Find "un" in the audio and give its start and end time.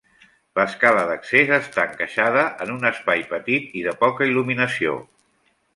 2.79-2.91